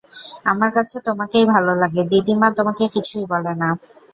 [0.45, 3.69] আমার কাছে তোমাকেই ভালো লাগে, দিদি মা তোমাকে কিছুই বলে না।